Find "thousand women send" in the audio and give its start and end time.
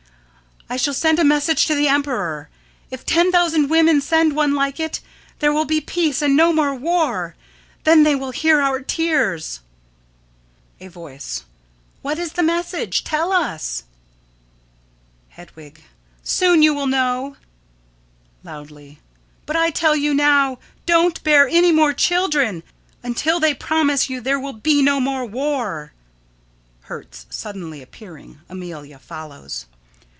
3.29-4.33